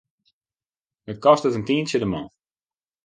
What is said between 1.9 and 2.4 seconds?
de man.